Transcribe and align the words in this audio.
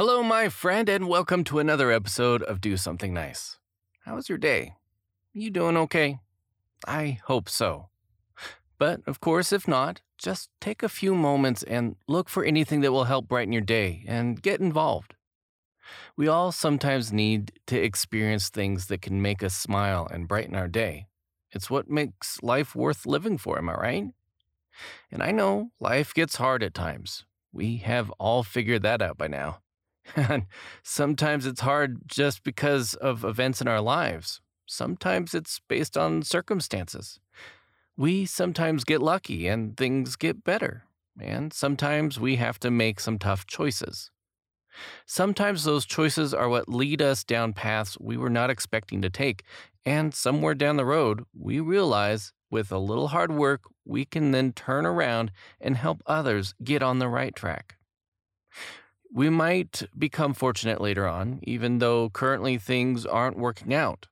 Hello, 0.00 0.22
my 0.22 0.48
friend, 0.48 0.88
and 0.88 1.08
welcome 1.08 1.44
to 1.44 1.58
another 1.58 1.92
episode 1.92 2.42
of 2.44 2.62
Do 2.62 2.78
Something 2.78 3.12
Nice. 3.12 3.58
How 4.06 4.14
was 4.14 4.30
your 4.30 4.38
day? 4.38 4.76
You 5.34 5.50
doing 5.50 5.76
okay? 5.76 6.20
I 6.88 7.18
hope 7.26 7.50
so. 7.50 7.90
But 8.78 9.02
of 9.06 9.20
course, 9.20 9.52
if 9.52 9.68
not, 9.68 10.00
just 10.16 10.48
take 10.58 10.82
a 10.82 10.88
few 10.88 11.14
moments 11.14 11.62
and 11.64 11.96
look 12.08 12.30
for 12.30 12.46
anything 12.46 12.80
that 12.80 12.92
will 12.92 13.04
help 13.04 13.28
brighten 13.28 13.52
your 13.52 13.60
day 13.60 14.02
and 14.08 14.40
get 14.40 14.58
involved. 14.58 15.16
We 16.16 16.28
all 16.28 16.50
sometimes 16.50 17.12
need 17.12 17.52
to 17.66 17.78
experience 17.78 18.48
things 18.48 18.86
that 18.86 19.02
can 19.02 19.20
make 19.20 19.42
us 19.42 19.54
smile 19.54 20.08
and 20.10 20.26
brighten 20.26 20.56
our 20.56 20.68
day. 20.68 21.08
It's 21.50 21.68
what 21.68 21.90
makes 21.90 22.42
life 22.42 22.74
worth 22.74 23.04
living 23.04 23.36
for, 23.36 23.58
am 23.58 23.68
I 23.68 23.74
right? 23.74 24.04
And 25.12 25.22
I 25.22 25.30
know 25.30 25.72
life 25.78 26.14
gets 26.14 26.36
hard 26.36 26.62
at 26.62 26.72
times. 26.72 27.26
We 27.52 27.76
have 27.84 28.08
all 28.12 28.42
figured 28.42 28.80
that 28.84 29.02
out 29.02 29.18
by 29.18 29.28
now. 29.28 29.58
And 30.16 30.46
sometimes 30.82 31.46
it's 31.46 31.60
hard 31.60 31.98
just 32.06 32.42
because 32.42 32.94
of 32.94 33.24
events 33.24 33.60
in 33.60 33.68
our 33.68 33.80
lives. 33.80 34.40
Sometimes 34.66 35.34
it's 35.34 35.60
based 35.68 35.96
on 35.96 36.22
circumstances. 36.22 37.20
We 37.96 38.24
sometimes 38.24 38.84
get 38.84 39.02
lucky 39.02 39.46
and 39.46 39.76
things 39.76 40.16
get 40.16 40.44
better. 40.44 40.84
And 41.20 41.52
sometimes 41.52 42.18
we 42.18 42.36
have 42.36 42.58
to 42.60 42.70
make 42.70 43.00
some 43.00 43.18
tough 43.18 43.46
choices. 43.46 44.10
Sometimes 45.06 45.64
those 45.64 45.84
choices 45.84 46.32
are 46.32 46.48
what 46.48 46.68
lead 46.68 47.02
us 47.02 47.24
down 47.24 47.52
paths 47.52 47.98
we 48.00 48.16
were 48.16 48.30
not 48.30 48.50
expecting 48.50 49.02
to 49.02 49.10
take. 49.10 49.42
And 49.84 50.14
somewhere 50.14 50.54
down 50.54 50.76
the 50.76 50.84
road, 50.84 51.24
we 51.36 51.60
realize 51.60 52.32
with 52.50 52.72
a 52.72 52.78
little 52.78 53.08
hard 53.08 53.32
work, 53.32 53.62
we 53.84 54.04
can 54.04 54.30
then 54.30 54.52
turn 54.52 54.86
around 54.86 55.32
and 55.60 55.76
help 55.76 56.02
others 56.06 56.54
get 56.62 56.82
on 56.82 56.98
the 56.98 57.08
right 57.08 57.34
track. 57.34 57.76
We 59.12 59.28
might 59.28 59.82
become 59.98 60.34
fortunate 60.34 60.80
later 60.80 61.06
on, 61.06 61.40
even 61.42 61.78
though 61.78 62.10
currently 62.10 62.58
things 62.58 63.04
aren't 63.04 63.36
working 63.38 63.74
out. 63.74 64.06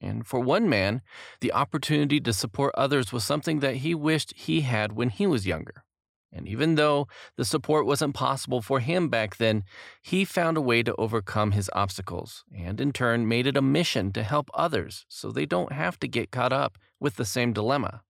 And 0.00 0.26
for 0.26 0.40
one 0.40 0.68
man, 0.68 1.00
the 1.40 1.52
opportunity 1.52 2.20
to 2.20 2.32
support 2.32 2.74
others 2.76 3.12
was 3.12 3.22
something 3.22 3.60
that 3.60 3.76
he 3.76 3.94
wished 3.94 4.34
he 4.36 4.62
had 4.62 4.92
when 4.92 5.10
he 5.10 5.28
was 5.28 5.46
younger. 5.46 5.84
And 6.32 6.48
even 6.48 6.74
though 6.74 7.06
the 7.36 7.44
support 7.44 7.86
wasn't 7.86 8.14
possible 8.14 8.62
for 8.62 8.80
him 8.80 9.08
back 9.08 9.36
then, 9.36 9.64
he 10.00 10.24
found 10.24 10.56
a 10.56 10.62
way 10.62 10.82
to 10.82 10.94
overcome 10.96 11.52
his 11.52 11.70
obstacles 11.74 12.42
and 12.56 12.80
in 12.80 12.92
turn 12.92 13.28
made 13.28 13.46
it 13.46 13.56
a 13.56 13.62
mission 13.62 14.12
to 14.12 14.22
help 14.22 14.50
others 14.54 15.04
so 15.08 15.30
they 15.30 15.46
don't 15.46 15.72
have 15.72 16.00
to 16.00 16.08
get 16.08 16.30
caught 16.30 16.52
up 16.52 16.78
with 16.98 17.16
the 17.16 17.26
same 17.26 17.52
dilemma. 17.52 18.02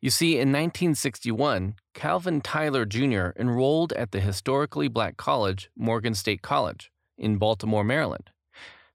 You 0.00 0.10
see, 0.10 0.32
in 0.34 0.50
1961, 0.52 1.74
Calvin 1.94 2.40
Tyler 2.40 2.84
Jr. 2.84 3.28
enrolled 3.38 3.92
at 3.94 4.12
the 4.12 4.20
historically 4.20 4.88
black 4.88 5.16
college, 5.16 5.70
Morgan 5.76 6.14
State 6.14 6.42
College, 6.42 6.90
in 7.18 7.36
Baltimore, 7.38 7.84
Maryland. 7.84 8.30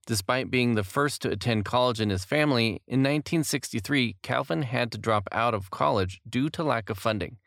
Despite 0.06 0.50
being 0.50 0.74
the 0.74 0.82
first 0.82 1.22
to 1.22 1.30
attend 1.30 1.64
college 1.64 2.00
in 2.00 2.10
his 2.10 2.24
family, 2.24 2.82
in 2.88 3.00
1963, 3.00 4.16
Calvin 4.22 4.62
had 4.62 4.90
to 4.92 4.98
drop 4.98 5.28
out 5.30 5.54
of 5.54 5.70
college 5.70 6.20
due 6.28 6.50
to 6.50 6.64
lack 6.64 6.90
of 6.90 6.98
funding. 6.98 7.38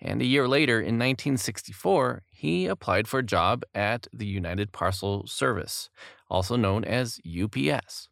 And 0.00 0.22
a 0.22 0.26
year 0.26 0.48
later, 0.48 0.78
in 0.78 0.98
1964, 0.98 2.22
he 2.30 2.66
applied 2.66 3.08
for 3.08 3.18
a 3.18 3.24
job 3.24 3.64
at 3.74 4.06
the 4.12 4.26
United 4.26 4.72
Parcel 4.72 5.26
Service, 5.26 5.90
also 6.30 6.56
known 6.56 6.84
as 6.84 7.20
UPS, 7.26 8.08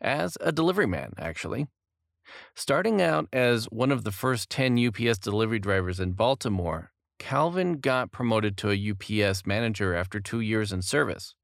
as 0.00 0.36
a 0.40 0.52
delivery 0.52 0.86
man, 0.86 1.12
actually. 1.16 1.68
Starting 2.54 3.00
out 3.00 3.28
as 3.32 3.66
one 3.66 3.90
of 3.90 4.04
the 4.04 4.12
first 4.12 4.50
10 4.50 4.78
UPS 4.78 5.18
delivery 5.18 5.58
drivers 5.58 6.00
in 6.00 6.12
Baltimore, 6.12 6.92
Calvin 7.18 7.74
got 7.74 8.12
promoted 8.12 8.56
to 8.56 8.70
a 8.70 8.90
UPS 8.90 9.46
manager 9.46 9.94
after 9.94 10.20
two 10.20 10.40
years 10.40 10.72
in 10.72 10.82
service. 10.82 11.34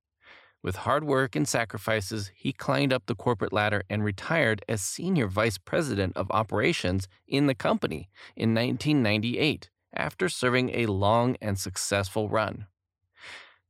With 0.62 0.76
hard 0.76 1.04
work 1.04 1.36
and 1.36 1.46
sacrifices, 1.46 2.32
he 2.34 2.52
climbed 2.52 2.92
up 2.92 3.06
the 3.06 3.14
corporate 3.14 3.52
ladder 3.52 3.84
and 3.88 4.02
retired 4.02 4.64
as 4.68 4.80
senior 4.82 5.28
vice 5.28 5.58
president 5.58 6.16
of 6.16 6.30
operations 6.30 7.06
in 7.28 7.46
the 7.46 7.54
company 7.54 8.08
in 8.34 8.54
1998 8.54 9.70
after 9.94 10.28
serving 10.28 10.70
a 10.70 10.86
long 10.86 11.36
and 11.40 11.58
successful 11.58 12.28
run. 12.28 12.66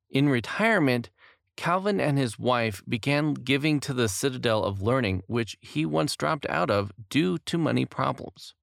In 0.08 0.28
retirement, 0.28 1.10
Calvin 1.56 2.00
and 2.00 2.18
his 2.18 2.38
wife 2.38 2.82
began 2.88 3.34
giving 3.34 3.80
to 3.80 3.92
the 3.92 4.08
Citadel 4.08 4.62
of 4.62 4.82
Learning, 4.82 5.22
which 5.26 5.56
he 5.60 5.86
once 5.86 6.14
dropped 6.14 6.46
out 6.48 6.70
of 6.70 6.92
due 7.08 7.38
to 7.38 7.58
money 7.58 7.84
problems. 7.84 8.54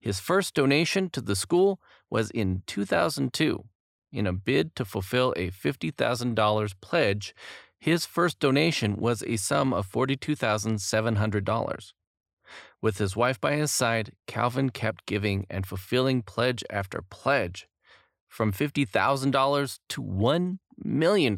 His 0.00 0.20
first 0.20 0.54
donation 0.54 1.10
to 1.10 1.20
the 1.20 1.36
school 1.36 1.80
was 2.10 2.30
in 2.30 2.62
2002. 2.66 3.64
In 4.12 4.26
a 4.26 4.32
bid 4.32 4.74
to 4.76 4.84
fulfill 4.84 5.34
a 5.36 5.50
$50,000 5.50 6.74
pledge, 6.80 7.34
his 7.78 8.06
first 8.06 8.40
donation 8.40 8.96
was 8.96 9.22
a 9.22 9.36
sum 9.36 9.72
of 9.72 9.90
$42,700. 9.90 11.92
With 12.80 12.98
his 12.98 13.16
wife 13.16 13.40
by 13.40 13.56
his 13.56 13.70
side, 13.70 14.12
Calvin 14.26 14.70
kept 14.70 15.06
giving 15.06 15.46
and 15.50 15.66
fulfilling 15.66 16.22
pledge 16.22 16.64
after 16.70 17.02
pledge, 17.02 17.68
from 18.28 18.52
$50,000 18.52 19.78
to 19.88 20.02
$1 20.02 20.58
million 20.82 21.36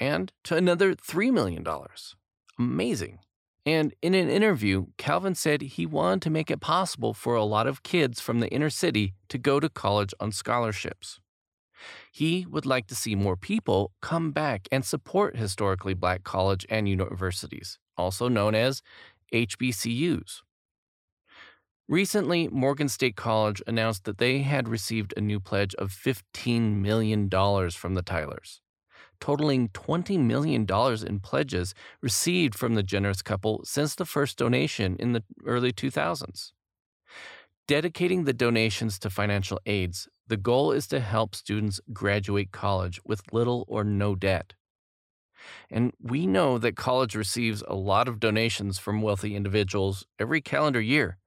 and 0.00 0.32
to 0.44 0.56
another 0.56 0.94
$3 0.94 1.32
million. 1.32 1.64
Amazing. 2.58 3.18
And 3.66 3.94
in 4.00 4.14
an 4.14 4.30
interview, 4.30 4.86
Calvin 4.96 5.34
said 5.34 5.60
he 5.60 5.84
wanted 5.84 6.22
to 6.22 6.30
make 6.30 6.50
it 6.50 6.60
possible 6.60 7.12
for 7.12 7.34
a 7.34 7.44
lot 7.44 7.66
of 7.66 7.82
kids 7.82 8.20
from 8.20 8.40
the 8.40 8.48
inner 8.48 8.70
city 8.70 9.14
to 9.28 9.38
go 9.38 9.60
to 9.60 9.68
college 9.68 10.14
on 10.18 10.32
scholarships. 10.32 11.20
He 12.10 12.46
would 12.48 12.66
like 12.66 12.86
to 12.88 12.94
see 12.94 13.14
more 13.14 13.36
people 13.36 13.92
come 14.00 14.32
back 14.32 14.66
and 14.72 14.84
support 14.84 15.36
historically 15.36 15.94
black 15.94 16.24
college 16.24 16.66
and 16.68 16.88
universities, 16.88 17.78
also 17.96 18.28
known 18.28 18.54
as 18.54 18.82
HBCUs. 19.32 20.42
Recently, 21.88 22.48
Morgan 22.48 22.88
State 22.88 23.16
College 23.16 23.62
announced 23.66 24.04
that 24.04 24.18
they 24.18 24.40
had 24.40 24.68
received 24.68 25.12
a 25.16 25.20
new 25.20 25.40
pledge 25.40 25.74
of 25.74 25.90
$15 25.90 26.76
million 26.76 27.28
from 27.70 27.94
the 27.94 28.02
Tylers, 28.02 28.62
totaling 29.20 29.68
$20 29.70 30.18
million 30.18 30.66
in 31.06 31.20
pledges 31.20 31.74
received 32.00 32.54
from 32.54 32.74
the 32.74 32.82
generous 32.82 33.22
couple 33.22 33.62
since 33.64 33.94
the 33.94 34.04
first 34.04 34.38
donation 34.38 34.96
in 34.98 35.12
the 35.12 35.22
early 35.44 35.72
2000s. 35.72 36.52
Dedicating 37.68 38.24
the 38.24 38.32
donations 38.32 38.98
to 38.98 39.10
financial 39.10 39.60
aids, 39.66 40.08
the 40.26 40.36
goal 40.36 40.72
is 40.72 40.86
to 40.88 41.00
help 41.00 41.34
students 41.34 41.80
graduate 41.92 42.50
college 42.52 43.00
with 43.04 43.32
little 43.32 43.64
or 43.68 43.84
no 43.84 44.14
debt. 44.14 44.54
And 45.70 45.92
we 46.00 46.26
know 46.26 46.58
that 46.58 46.76
college 46.76 47.14
receives 47.14 47.62
a 47.66 47.74
lot 47.74 48.08
of 48.08 48.20
donations 48.20 48.78
from 48.78 49.02
wealthy 49.02 49.34
individuals 49.36 50.04
every 50.18 50.40
calendar 50.40 50.80
year. 50.80 51.18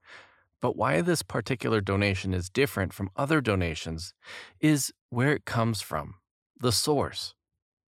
But 0.61 0.77
why 0.77 1.01
this 1.01 1.21
particular 1.21 1.81
donation 1.81 2.33
is 2.33 2.49
different 2.49 2.93
from 2.93 3.09
other 3.15 3.41
donations 3.41 4.13
is 4.59 4.93
where 5.09 5.33
it 5.33 5.45
comes 5.45 5.81
from, 5.81 6.15
the 6.59 6.71
source. 6.71 7.35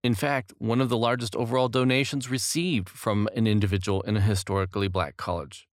In 0.06 0.14
fact, 0.14 0.54
one 0.60 0.82
of 0.82 0.90
the 0.90 1.00
largest 1.00 1.36
overall 1.36 1.68
donations 1.68 2.30
received 2.30 2.90
from 2.90 3.28
an 3.36 3.48
individual 3.48 4.04
in 4.04 4.16
a 4.16 4.22
historically 4.22 4.88
black 4.88 5.18
college. 5.18 5.68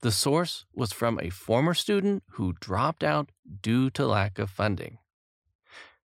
The 0.00 0.12
source 0.12 0.64
was 0.72 0.92
from 0.92 1.18
a 1.18 1.28
former 1.30 1.74
student 1.74 2.22
who 2.34 2.54
dropped 2.60 3.02
out 3.02 3.32
due 3.62 3.90
to 3.90 4.06
lack 4.06 4.38
of 4.38 4.48
funding. 4.48 4.98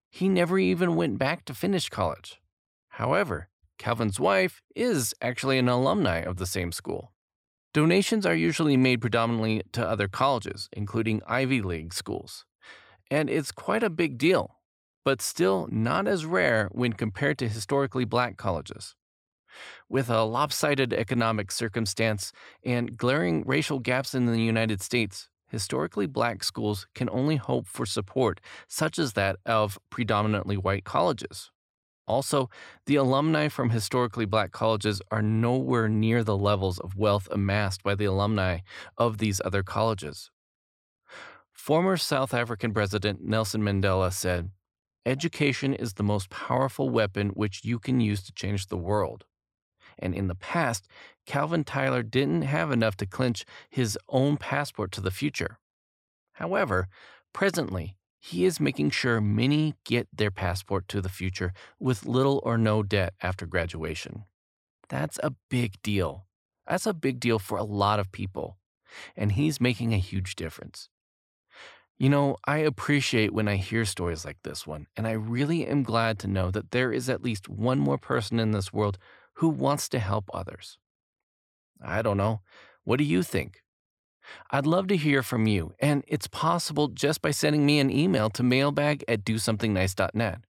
He 0.09 0.27
never 0.27 0.59
even 0.59 0.97
went 0.97 1.17
back 1.17 1.45
to 1.45 1.53
finish 1.53 1.87
college. 1.87 2.41
However, 2.89 3.47
Calvin's 3.77 4.19
wife 4.19 4.61
is 4.75 5.13
actually 5.21 5.57
an 5.57 5.69
alumni 5.69 6.17
of 6.17 6.35
the 6.35 6.45
same 6.45 6.73
school. 6.73 7.13
Donations 7.73 8.25
are 8.25 8.35
usually 8.35 8.75
made 8.75 8.99
predominantly 8.99 9.63
to 9.71 9.87
other 9.87 10.09
colleges, 10.09 10.67
including 10.73 11.21
Ivy 11.25 11.61
League 11.61 11.93
schools. 11.93 12.43
And 13.09 13.29
it's 13.29 13.53
quite 13.53 13.81
a 13.81 13.89
big 13.89 14.17
deal, 14.17 14.57
but 15.03 15.21
still 15.21 15.67
not 15.71 16.07
as 16.07 16.25
rare 16.25 16.69
when 16.71 16.93
compared 16.93 17.37
to 17.39 17.47
historically 17.47 18.05
black 18.05 18.37
colleges. 18.37 18.95
With 19.89 20.09
a 20.09 20.23
lopsided 20.23 20.93
economic 20.93 21.51
circumstance 21.51 22.31
and 22.63 22.95
glaring 22.95 23.43
racial 23.45 23.79
gaps 23.79 24.13
in 24.13 24.25
the 24.25 24.39
United 24.39 24.81
States, 24.81 25.29
historically 25.47 26.05
black 26.07 26.43
schools 26.43 26.87
can 26.95 27.09
only 27.09 27.35
hope 27.35 27.67
for 27.67 27.85
support 27.85 28.39
such 28.67 28.97
as 28.97 29.13
that 29.13 29.35
of 29.45 29.77
predominantly 29.89 30.57
white 30.57 30.85
colleges. 30.85 31.51
Also, 32.07 32.49
the 32.87 32.95
alumni 32.95 33.47
from 33.47 33.69
historically 33.69 34.25
black 34.25 34.51
colleges 34.51 35.01
are 35.11 35.21
nowhere 35.21 35.87
near 35.87 36.23
the 36.23 36.37
levels 36.37 36.79
of 36.79 36.97
wealth 36.97 37.27
amassed 37.31 37.83
by 37.83 37.95
the 37.95 38.05
alumni 38.05 38.59
of 38.97 39.17
these 39.17 39.41
other 39.45 39.63
colleges. 39.63 40.31
Former 41.53 41.95
South 41.95 42.33
African 42.33 42.73
President 42.73 43.23
Nelson 43.23 43.61
Mandela 43.61 44.11
said, 44.11 44.49
Education 45.05 45.73
is 45.73 45.93
the 45.93 46.03
most 46.03 46.29
powerful 46.29 46.89
weapon 46.89 47.29
which 47.29 47.65
you 47.65 47.79
can 47.79 47.99
use 47.99 48.21
to 48.23 48.31
change 48.31 48.67
the 48.67 48.77
world. 48.77 49.25
And 49.97 50.13
in 50.13 50.27
the 50.27 50.35
past, 50.35 50.87
Calvin 51.25 51.63
Tyler 51.63 52.03
didn't 52.03 52.43
have 52.43 52.71
enough 52.71 52.95
to 52.97 53.05
clinch 53.05 53.45
his 53.69 53.97
own 54.09 54.37
passport 54.37 54.91
to 54.93 55.01
the 55.01 55.11
future. 55.11 55.59
However, 56.33 56.87
presently, 57.33 57.97
he 58.19 58.45
is 58.45 58.59
making 58.59 58.91
sure 58.91 59.19
many 59.19 59.73
get 59.83 60.07
their 60.15 60.29
passport 60.29 60.87
to 60.89 61.01
the 61.01 61.09
future 61.09 61.53
with 61.79 62.05
little 62.05 62.39
or 62.43 62.57
no 62.57 62.83
debt 62.83 63.13
after 63.21 63.47
graduation. 63.47 64.25
That's 64.89 65.19
a 65.23 65.33
big 65.49 65.81
deal. 65.81 66.27
That's 66.67 66.85
a 66.85 66.93
big 66.93 67.19
deal 67.19 67.39
for 67.39 67.57
a 67.57 67.63
lot 67.63 67.99
of 67.99 68.11
people. 68.11 68.57
And 69.15 69.31
he's 69.31 69.59
making 69.59 69.93
a 69.93 69.97
huge 69.97 70.35
difference. 70.35 70.89
You 71.97 72.09
know, 72.09 72.37
I 72.45 72.57
appreciate 72.57 73.33
when 73.33 73.47
I 73.47 73.57
hear 73.57 73.85
stories 73.85 74.25
like 74.25 74.37
this 74.43 74.65
one, 74.65 74.87
and 74.97 75.05
I 75.07 75.11
really 75.11 75.67
am 75.67 75.83
glad 75.83 76.17
to 76.19 76.27
know 76.27 76.49
that 76.51 76.71
there 76.71 76.91
is 76.91 77.09
at 77.09 77.21
least 77.21 77.47
one 77.47 77.79
more 77.79 77.97
person 77.97 78.39
in 78.39 78.51
this 78.51 78.73
world 78.73 78.97
who 79.35 79.49
wants 79.49 79.87
to 79.89 79.99
help 79.99 80.29
others. 80.33 80.77
I 81.83 82.01
don't 82.01 82.17
know. 82.17 82.41
What 82.83 82.97
do 82.97 83.03
you 83.03 83.23
think? 83.23 83.61
I'd 84.51 84.65
love 84.65 84.87
to 84.87 84.97
hear 84.97 85.23
from 85.23 85.47
you, 85.47 85.73
and 85.79 86.03
it's 86.07 86.27
possible 86.27 86.87
just 86.87 87.21
by 87.21 87.31
sending 87.31 87.65
me 87.65 87.79
an 87.79 87.89
email 87.89 88.29
to 88.31 88.43
mailbag 88.43 89.03
at 89.07 89.23
dosomethingnice.net 89.23 90.39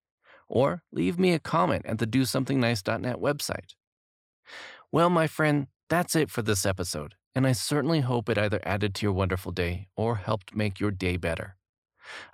or 0.49 0.83
leave 0.93 1.19
me 1.19 1.33
a 1.33 1.39
comment 1.39 1.87
at 1.87 1.99
the 1.99 2.06
dosomethingnice.net 2.06 3.17
website. 3.17 3.75
Well, 4.91 5.09
my 5.09 5.27
friend, 5.27 5.69
that's 5.89 6.15
it 6.15 6.31
for 6.31 6.43
this 6.43 6.67
episode, 6.67 7.15
and 7.34 7.46
I 7.46 7.52
certainly 7.52 8.00
hope 8.00 8.29
it 8.29 8.38
either 8.38 8.61
added 8.64 8.94
to 8.94 9.06
your 9.06 9.12
wonderful 9.12 9.52
day 9.52 9.88
or 9.96 10.17
helped 10.17 10.55
make 10.55 10.81
your 10.81 10.90
day 10.90 11.17
better. 11.17 11.56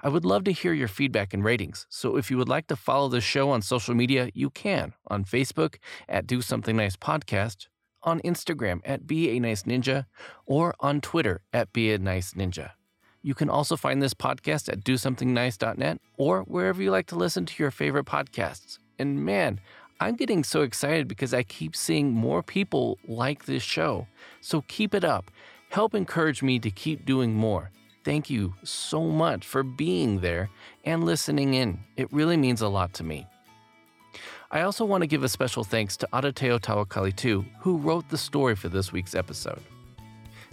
I 0.03 0.09
would 0.09 0.25
love 0.25 0.45
to 0.45 0.53
hear 0.53 0.73
your 0.73 0.89
feedback 0.89 1.35
and 1.35 1.45
ratings, 1.45 1.87
so 1.89 2.17
if 2.17 2.31
you 2.31 2.39
would 2.39 2.49
like 2.49 2.67
to 2.69 2.77
follow 2.77 3.09
the 3.09 3.21
show 3.21 3.51
on 3.51 3.63
social 3.63 3.95
media, 3.95 4.31
you 4.35 4.51
can 4.51 4.95
on 5.07 5.25
Facebook 5.25 5.77
at 6.09 6.27
Do 6.27 6.41
Something 6.41 6.77
Nice 6.77 6.97
Podcast 6.97 7.67
on 8.03 8.21
Instagram 8.21 8.81
at 8.85 9.07
Be 9.07 9.31
a 9.31 9.41
Nice 9.41 9.65
Ninja, 9.65 10.07
or 10.47 10.75
on 10.81 11.01
Twitter 11.01 11.43
at 11.53 11.73
Be 11.73 11.93
a 11.93 11.99
Nice 11.99 12.35
Ninja. 12.35 12.71
You 13.23 13.35
can 13.35 13.51
also 13.51 13.77
find 13.77 14.01
this 14.01 14.15
podcast 14.15 14.73
at 14.73 14.85
DoSomethingNice.net 14.85 15.99
or 16.17 16.43
wherever 16.43 16.83
you 16.83 16.91
like 16.91 17.07
to 17.09 17.17
listen 17.17 17.47
to 17.47 17.63
your 17.63 17.71
favorite 17.71 18.07
podcasts. 18.07 18.79
And 18.99 19.25
man, 19.25 19.61
I'm 20.01 20.15
getting 20.15 20.45
so 20.45 20.63
excited 20.63 21.09
because 21.09 21.35
I 21.35 21.43
keep 21.43 21.75
seeing 21.75 22.13
more 22.13 22.41
people 22.41 22.99
like 23.09 23.47
this 23.47 23.65
show. 23.65 24.07
So 24.41 24.63
keep 24.69 24.95
it 24.95 25.03
up. 25.03 25.31
Help 25.71 25.93
encourage 25.93 26.41
me 26.41 26.61
to 26.61 26.71
keep 26.71 27.05
doing 27.05 27.35
more. 27.35 27.73
Thank 28.05 28.31
you 28.31 28.55
so 28.63 29.03
much 29.03 29.45
for 29.45 29.65
being 29.65 30.21
there 30.21 30.51
and 30.85 31.03
listening 31.03 31.55
in. 31.55 31.81
It 31.97 32.13
really 32.13 32.37
means 32.37 32.63
a 32.63 32.69
lot 32.69 32.95
to 32.95 33.05
me. 33.05 33.27
I 34.53 34.61
also 34.61 34.85
want 34.85 35.03
to 35.03 35.09
give 35.09 35.25
a 35.25 35.29
special 35.29 35.65
thanks 35.65 35.97
to 35.99 36.09
Adateo 36.13 37.17
too, 37.17 37.45
who 37.59 37.77
wrote 37.77 38.09
the 38.09 38.17
story 38.17 38.55
for 38.55 38.69
this 38.69 38.93
week's 38.93 39.17
episode. 39.17 39.61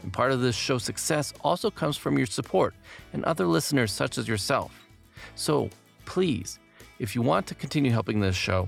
And 0.01 0.11
part 0.11 0.31
of 0.31 0.41
this 0.41 0.55
show's 0.55 0.83
success 0.83 1.33
also 1.41 1.69
comes 1.69 1.97
from 1.97 2.17
your 2.17 2.27
support 2.27 2.73
and 3.13 3.23
other 3.23 3.45
listeners 3.45 3.91
such 3.91 4.17
as 4.17 4.27
yourself. 4.27 4.87
So 5.35 5.69
please, 6.05 6.57
if 6.97 7.15
you 7.15 7.21
want 7.21 7.45
to 7.47 7.55
continue 7.55 7.91
helping 7.91 8.19
this 8.19 8.35
show, 8.35 8.67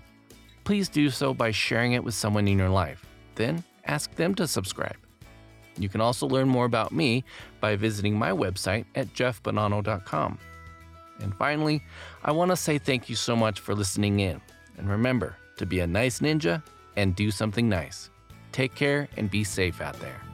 please 0.68 0.90
do 0.90 1.10
so 1.10 1.34
by 1.34 1.50
sharing 1.50 1.94
it 1.94 2.04
with 2.04 2.14
someone 2.14 2.46
in 2.46 2.58
your 2.58 2.68
life. 2.68 3.06
Then 3.36 3.64
ask 3.86 4.14
them 4.16 4.36
to 4.36 4.46
subscribe. 4.46 4.98
You 5.78 5.88
can 5.88 6.02
also 6.02 6.28
learn 6.28 6.50
more 6.50 6.66
about 6.66 6.92
me 6.92 7.24
by 7.62 7.78
visiting 7.78 8.20
my 8.20 8.32
website 8.32 8.84
at 8.94 9.14
jeffbonanno.com. 9.14 10.38
And 11.20 11.34
finally, 11.38 11.82
I 12.22 12.34
want 12.34 12.52
to 12.52 12.58
say 12.58 12.80
thank 12.80 13.08
you 13.08 13.16
so 13.16 13.34
much 13.34 13.62
for 13.62 13.74
listening 13.76 14.20
in. 14.20 14.42
And 14.78 14.90
remember 14.90 15.38
to 15.56 15.66
be 15.66 15.80
a 15.80 15.88
nice 15.88 16.20
ninja 16.20 16.62
and 16.98 17.16
do 17.16 17.32
something 17.32 17.70
nice. 17.70 18.10
Take 18.52 18.76
care 18.76 19.08
and 19.16 19.32
be 19.32 19.46
safe 19.46 19.80
out 19.80 19.98
there. 20.02 20.27